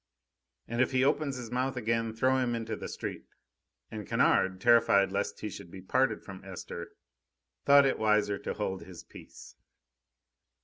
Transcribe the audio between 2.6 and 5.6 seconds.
the street!" And Kennard, terrified lest he